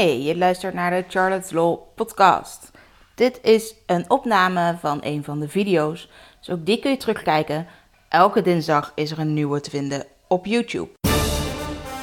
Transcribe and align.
Hey, 0.00 0.22
je 0.22 0.36
luistert 0.36 0.74
naar 0.74 0.90
de 0.90 1.04
Charlotte's 1.08 1.50
Law 1.50 1.78
podcast. 1.94 2.70
Dit 3.14 3.40
is 3.42 3.74
een 3.86 4.10
opname 4.10 4.76
van 4.78 4.98
een 5.02 5.24
van 5.24 5.40
de 5.40 5.48
video's, 5.48 6.10
dus 6.38 6.50
ook 6.50 6.66
die 6.66 6.78
kun 6.78 6.90
je 6.90 6.96
terugkijken. 6.96 7.66
Elke 8.08 8.42
dinsdag 8.42 8.92
is 8.94 9.10
er 9.10 9.18
een 9.18 9.34
nieuwe 9.34 9.60
te 9.60 9.70
vinden 9.70 10.06
op 10.28 10.46
YouTube. 10.46 10.88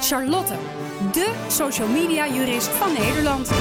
Charlotte, 0.02 0.54
de 1.12 1.46
social 1.48 1.88
media 1.88 2.28
jurist 2.28 2.68
van 2.68 2.94
Nederland. 2.94 3.52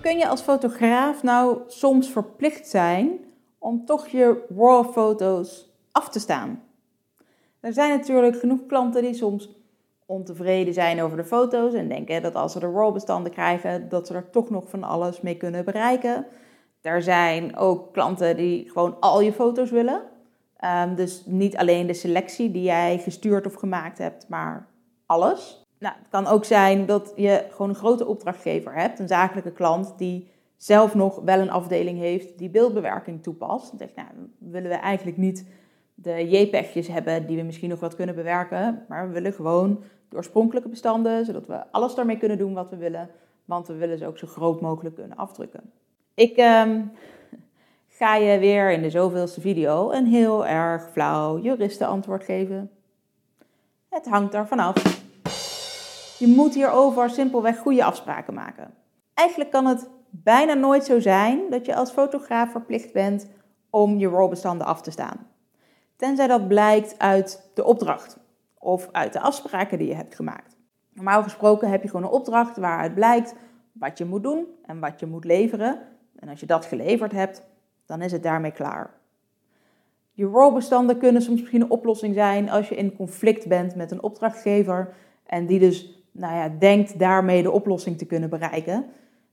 Kun 0.00 0.18
je 0.18 0.28
als 0.28 0.40
fotograaf 0.40 1.22
nou 1.22 1.58
soms 1.66 2.10
verplicht 2.10 2.66
zijn 2.66 3.18
om 3.58 3.84
toch 3.84 4.08
je 4.08 4.44
raw 4.56 4.92
foto's 4.92 5.70
af 5.92 6.08
te 6.08 6.18
staan? 6.18 6.62
Er 7.60 7.72
zijn 7.72 7.98
natuurlijk 7.98 8.38
genoeg 8.38 8.66
klanten 8.66 9.02
die 9.02 9.14
soms 9.14 9.48
ontevreden 10.06 10.74
zijn 10.74 11.02
over 11.02 11.16
de 11.16 11.24
foto's 11.24 11.74
en 11.74 11.88
denken 11.88 12.22
dat 12.22 12.34
als 12.34 12.52
ze 12.52 12.58
de 12.58 12.70
RAW-bestanden 12.70 13.32
krijgen, 13.32 13.88
dat 13.88 14.06
ze 14.06 14.14
er 14.14 14.30
toch 14.30 14.50
nog 14.50 14.68
van 14.68 14.82
alles 14.82 15.20
mee 15.20 15.36
kunnen 15.36 15.64
bereiken. 15.64 16.26
Er 16.80 17.02
zijn 17.02 17.56
ook 17.56 17.92
klanten 17.92 18.36
die 18.36 18.70
gewoon 18.70 18.96
al 19.00 19.20
je 19.20 19.32
foto's 19.32 19.70
willen. 19.70 20.02
Ehm, 20.56 20.94
dus 20.94 21.22
niet 21.24 21.56
alleen 21.56 21.86
de 21.86 21.94
selectie 21.94 22.50
die 22.50 22.62
jij 22.62 22.98
gestuurd 22.98 23.46
of 23.46 23.54
gemaakt 23.54 23.98
hebt, 23.98 24.28
maar 24.28 24.68
alles. 25.06 25.64
Nou, 25.78 25.94
het 25.98 26.08
kan 26.08 26.26
ook 26.26 26.44
zijn 26.44 26.86
dat 26.86 27.12
je 27.16 27.46
gewoon 27.50 27.68
een 27.68 27.74
grote 27.74 28.06
opdrachtgever 28.06 28.74
hebt, 28.74 28.98
een 28.98 29.08
zakelijke 29.08 29.52
klant 29.52 29.98
die 29.98 30.30
zelf 30.56 30.94
nog 30.94 31.20
wel 31.24 31.38
een 31.38 31.50
afdeling 31.50 31.98
heeft 31.98 32.38
die 32.38 32.50
beeldbewerking 32.50 33.22
toepast. 33.22 33.68
Dan 33.68 33.78
zegt, 33.78 33.96
nou, 33.96 34.08
willen 34.38 34.70
we 34.70 34.76
eigenlijk 34.76 35.16
niet 35.16 35.46
de 35.94 36.28
JPEG'jes 36.28 36.88
hebben 36.88 37.26
die 37.26 37.36
we 37.36 37.42
misschien 37.42 37.68
nog 37.68 37.80
wat 37.80 37.96
kunnen 37.96 38.14
bewerken, 38.14 38.84
maar 38.88 39.06
we 39.06 39.12
willen 39.12 39.32
gewoon 39.32 39.82
oorspronkelijke 40.16 40.68
bestanden, 40.68 41.24
zodat 41.24 41.46
we 41.46 41.72
alles 41.72 41.94
daarmee 41.94 42.18
kunnen 42.18 42.38
doen 42.38 42.54
wat 42.54 42.70
we 42.70 42.76
willen, 42.76 43.10
want 43.44 43.66
we 43.66 43.74
willen 43.74 43.98
ze 43.98 44.06
ook 44.06 44.18
zo 44.18 44.26
groot 44.26 44.60
mogelijk 44.60 44.94
kunnen 44.94 45.16
afdrukken. 45.16 45.72
Ik 46.14 46.36
ehm, 46.36 46.82
ga 47.98 48.16
je 48.16 48.38
weer 48.38 48.70
in 48.70 48.82
de 48.82 48.90
zoveelste 48.90 49.40
video 49.40 49.90
een 49.90 50.06
heel 50.06 50.46
erg 50.46 50.90
flauw 50.90 51.38
juristenantwoord 51.38 52.24
geven. 52.24 52.70
Het 53.88 54.06
hangt 54.06 54.34
er 54.34 54.46
vanaf. 54.46 54.74
Je 56.18 56.26
moet 56.26 56.54
hierover 56.54 57.10
simpelweg 57.10 57.58
goede 57.58 57.84
afspraken 57.84 58.34
maken. 58.34 58.74
Eigenlijk 59.14 59.50
kan 59.50 59.66
het 59.66 59.88
bijna 60.10 60.54
nooit 60.54 60.84
zo 60.84 61.00
zijn 61.00 61.40
dat 61.50 61.66
je 61.66 61.74
als 61.74 61.90
fotograaf 61.90 62.50
verplicht 62.50 62.92
bent 62.92 63.28
om 63.70 63.98
je 63.98 64.08
RAW-bestanden 64.08 64.66
af 64.66 64.82
te 64.82 64.90
staan. 64.90 65.26
Tenzij 65.96 66.26
dat 66.26 66.48
blijkt 66.48 66.98
uit 66.98 67.50
de 67.54 67.64
opdracht 67.64 68.18
of 68.66 68.88
uit 68.92 69.12
de 69.12 69.20
afspraken 69.20 69.78
die 69.78 69.88
je 69.88 69.94
hebt 69.94 70.14
gemaakt. 70.14 70.56
Normaal 70.92 71.22
gesproken 71.22 71.70
heb 71.70 71.82
je 71.82 71.88
gewoon 71.88 72.04
een 72.04 72.10
opdracht 72.10 72.56
waaruit 72.56 72.94
blijkt 72.94 73.34
wat 73.72 73.98
je 73.98 74.04
moet 74.04 74.22
doen 74.22 74.46
en 74.64 74.80
wat 74.80 75.00
je 75.00 75.06
moet 75.06 75.24
leveren. 75.24 75.78
En 76.16 76.28
als 76.28 76.40
je 76.40 76.46
dat 76.46 76.64
geleverd 76.64 77.12
hebt, 77.12 77.42
dan 77.86 78.02
is 78.02 78.12
het 78.12 78.22
daarmee 78.22 78.50
klaar. 78.50 78.90
Je 80.12 80.28
RAW-bestanden 80.28 80.98
kunnen 80.98 81.22
soms 81.22 81.40
misschien 81.40 81.60
een 81.60 81.70
oplossing 81.70 82.14
zijn 82.14 82.50
als 82.50 82.68
je 82.68 82.76
in 82.76 82.96
conflict 82.96 83.48
bent 83.48 83.74
met 83.74 83.90
een 83.90 84.02
opdrachtgever 84.02 84.94
en 85.26 85.46
die 85.46 85.58
dus 85.58 86.04
nou 86.12 86.34
ja, 86.34 86.48
denkt 86.58 86.98
daarmee 86.98 87.42
de 87.42 87.50
oplossing 87.50 87.98
te 87.98 88.06
kunnen 88.06 88.30
bereiken. 88.30 88.84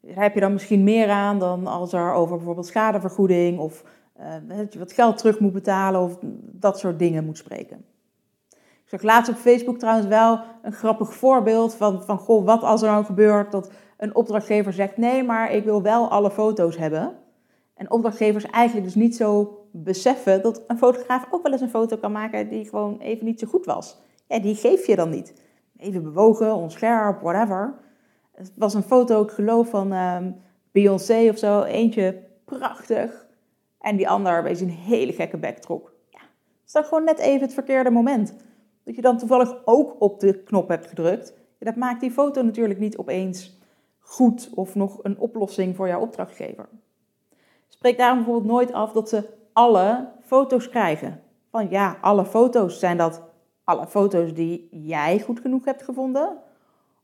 Daar 0.02 0.24
heb 0.24 0.34
je 0.34 0.40
dan 0.40 0.54
misschien 0.54 0.84
meer 0.84 1.10
aan 1.10 1.40
dan 1.40 1.68
als 1.68 1.94
er 1.94 2.14
over 2.14 2.36
bijvoorbeeld 2.36 2.68
schadevergoeding 2.68 3.60
of 3.60 3.84
uh, 4.20 4.58
dat 4.58 4.74
je 4.74 4.80
wat 4.80 4.94
geld 4.94 5.18
terug 5.18 5.40
moet 5.40 5.54
betalen 5.54 6.02
of 6.02 6.18
dat 6.42 6.80
soort 6.80 7.00
dingen 7.00 7.26
moet 7.26 7.38
spreken. 7.38 7.93
Zag 8.94 9.02
laatst 9.02 9.32
op 9.32 9.38
Facebook 9.38 9.78
trouwens 9.78 10.08
wel 10.08 10.40
een 10.62 10.72
grappig 10.72 11.14
voorbeeld 11.14 11.76
van, 11.76 12.04
van 12.04 12.18
goh, 12.18 12.46
wat 12.46 12.64
als 12.64 12.82
er 12.82 12.88
nou 12.88 13.06
gebeurt 13.06 13.52
dat 13.52 13.72
een 13.98 14.16
opdrachtgever 14.16 14.74
zegt 14.74 14.98
nee, 14.98 15.24
maar 15.24 15.52
ik 15.52 15.64
wil 15.64 15.82
wel 15.82 16.10
alle 16.10 16.32
foto's 16.32 16.78
hebben. 16.78 17.16
En 17.76 17.92
opdrachtgevers 17.92 18.46
eigenlijk 18.46 18.86
dus 18.86 18.96
niet 18.96 19.16
zo 19.16 19.60
beseffen 19.72 20.42
dat 20.42 20.64
een 20.68 20.78
fotograaf 20.78 21.28
ook 21.32 21.44
wel 21.44 21.52
eens 21.52 21.62
een 21.62 21.70
foto 21.70 21.98
kan 21.98 22.12
maken 22.12 22.50
die 22.50 22.70
gewoon 22.70 23.00
even 23.00 23.26
niet 23.26 23.40
zo 23.40 23.48
goed 23.48 23.66
was. 23.66 24.02
Ja, 24.28 24.40
die 24.40 24.56
geef 24.56 24.88
je 24.88 24.96
dan 24.96 25.10
niet. 25.10 25.34
Even 25.78 26.04
bewogen, 26.04 26.56
onscherp, 26.56 27.22
whatever. 27.22 27.74
Het 28.32 28.52
was 28.56 28.74
een 28.74 28.84
foto, 28.84 29.22
ik 29.24 29.32
geloof, 29.32 29.70
van 29.70 29.92
um, 29.92 30.36
Beyoncé 30.72 31.30
of 31.30 31.38
zo. 31.38 31.62
Eentje 31.62 32.20
prachtig. 32.46 33.28
En 33.80 33.96
die 33.96 34.10
ander 34.10 34.44
wees 34.44 34.62
een 34.62 34.70
hele 34.70 35.14
gekke 35.14 35.38
bek 35.38 35.58
trok. 35.58 35.94
Ja, 36.10 36.20
het 36.20 36.66
is 36.66 36.72
dan 36.72 36.84
gewoon 36.84 37.04
net 37.04 37.20
even 37.20 37.42
het 37.42 37.54
verkeerde 37.54 37.90
moment 37.90 38.34
dat 38.84 38.96
je 38.96 39.02
dan 39.02 39.18
toevallig 39.18 39.56
ook 39.66 39.96
op 40.02 40.20
de 40.20 40.44
knop 40.44 40.68
hebt 40.68 40.88
gedrukt. 40.88 41.34
dat 41.60 41.76
maakt 41.76 42.02
die 42.02 42.12
foto 42.12 42.42
natuurlijk 42.42 42.80
niet 42.80 42.98
opeens 42.98 43.60
goed 44.00 44.50
of 44.54 44.76
nog 44.76 45.00
een 45.04 45.20
oplossing 45.20 45.76
voor 45.76 45.88
jouw 45.88 46.02
opdrachtgever. 46.02 46.70
Spreek 47.68 47.98
daarom 47.98 48.18
bijvoorbeeld 48.18 48.52
nooit 48.52 48.74
af 48.74 48.92
dat 48.92 49.10
ze 49.10 49.30
alle 49.54 50.10
foto's 50.22 50.70
krijgen. 50.70 51.22
Van 51.50 51.70
ja, 51.70 51.98
alle 52.02 52.26
foto's 52.26 52.80
zijn 52.80 52.98
dat 52.98 53.22
alle 53.64 53.88
foto's 53.88 54.34
die 54.34 54.68
jij 54.72 55.20
goed 55.20 55.40
genoeg 55.40 55.66
hebt 55.66 55.84
gevonden? 55.84 56.38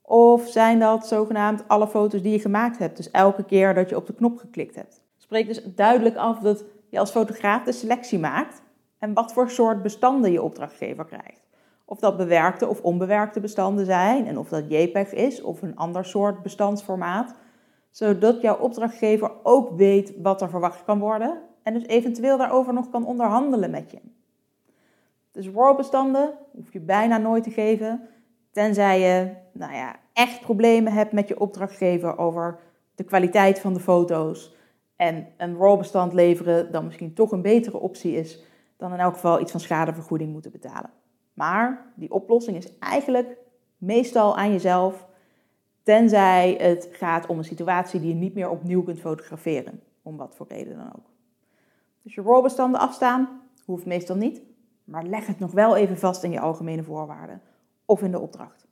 Of 0.02 0.48
zijn 0.48 0.80
dat 0.80 1.08
zogenaamd 1.08 1.68
alle 1.68 1.88
foto's 1.88 2.22
die 2.22 2.32
je 2.32 2.40
gemaakt 2.40 2.78
hebt? 2.78 2.98
Dus 2.98 3.12
elke 3.12 3.44
keer 3.44 3.74
dat 3.74 3.90
je 3.90 3.96
op 3.96 4.06
de 4.08 4.14
knop 4.14 4.38
geklikt 4.38 4.76
hebt. 4.76 5.02
Spreek 5.18 5.48
dus 5.48 5.64
duidelijk 5.64 6.16
af 6.16 6.40
dat 6.40 6.64
je 6.90 7.00
als 7.00 7.12
fotograaf 7.12 7.64
de 7.64 7.72
selectie 7.72 8.20
maakt 8.20 8.62
en 9.00 9.14
wat 9.14 9.34
voor 9.34 9.50
soort 9.50 9.82
bestanden 9.82 10.32
je 10.32 10.42
opdrachtgever 10.42 11.06
krijgt. 11.06 11.49
Of 11.90 12.00
dat 12.00 12.18
bewerkte 12.18 12.68
of 12.68 12.82
onbewerkte 12.82 13.40
bestanden 13.40 13.86
zijn 13.86 14.28
en 14.28 14.38
of 14.38 14.50
dat 14.50 14.64
JPEG 14.68 15.14
is 15.14 15.42
of 15.42 15.62
een 15.62 15.76
ander 15.76 16.06
soort 16.06 16.42
bestandsformaat. 16.42 17.36
Zodat 17.90 18.42
jouw 18.42 18.58
opdrachtgever 18.58 19.32
ook 19.44 19.78
weet 19.78 20.14
wat 20.22 20.42
er 20.42 20.50
verwacht 20.50 20.84
kan 20.84 21.00
worden 21.00 21.42
en 21.64 21.74
dus 21.74 21.86
eventueel 21.86 22.38
daarover 22.38 22.74
nog 22.74 22.90
kan 22.90 23.06
onderhandelen 23.06 23.72
met 23.72 23.92
je. 23.92 24.00
Dus 25.32 25.48
RAW-bestanden 25.48 26.34
hoef 26.52 26.74
je 26.74 26.80
bijna 26.80 27.18
nooit 27.18 27.44
te 27.44 27.52
geven, 27.52 28.02
tenzij 28.52 29.00
je 29.00 29.32
nou 29.52 29.74
ja, 29.74 29.96
echt 30.14 30.42
problemen 30.42 30.94
hebt 30.94 31.12
met 31.12 31.28
je 31.28 31.40
opdrachtgever 31.40 32.18
over 32.18 32.60
de 32.96 33.04
kwaliteit 33.04 33.60
van 33.60 33.74
de 33.74 33.80
foto's. 33.80 34.56
En 34.96 35.28
een 35.38 35.58
RAW-bestand 35.58 36.14
leveren 36.14 36.72
dan 36.72 36.86
misschien 36.86 37.14
toch 37.14 37.32
een 37.32 37.42
betere 37.42 37.80
optie 37.80 38.16
is 38.16 38.44
dan 38.78 38.94
in 38.94 39.00
elk 39.00 39.14
geval 39.14 39.42
iets 39.42 39.52
van 39.52 39.60
schadevergoeding 39.60 40.32
moeten 40.32 40.52
betalen. 40.52 40.99
Maar 41.40 41.92
die 41.96 42.12
oplossing 42.12 42.58
is 42.58 42.78
eigenlijk 42.80 43.38
meestal 43.78 44.38
aan 44.38 44.52
jezelf, 44.52 45.08
tenzij 45.84 46.56
het 46.60 46.90
gaat 46.92 47.26
om 47.26 47.38
een 47.38 47.44
situatie 47.44 48.00
die 48.00 48.10
je 48.10 48.16
niet 48.16 48.34
meer 48.34 48.50
opnieuw 48.50 48.84
kunt 48.84 49.00
fotograferen, 49.00 49.82
om 50.02 50.18
wat 50.18 50.36
voor 50.36 50.46
reden 50.50 50.78
dan 50.78 50.94
ook. 50.96 51.06
Dus 52.02 52.16
je 52.16 52.22
RAW-bestanden 52.22 52.80
afstaan 52.80 53.42
hoeft 53.66 53.86
meestal 53.86 54.16
niet, 54.16 54.42
maar 54.84 55.04
leg 55.04 55.28
het 55.28 55.40
nog 55.40 55.52
wel 55.52 55.76
even 55.76 55.98
vast 55.98 56.24
in 56.24 56.32
je 56.32 56.40
algemene 56.40 56.84
voorwaarden 56.84 57.42
of 57.86 58.02
in 58.02 58.12
de 58.12 58.20
opdracht. 58.20 58.68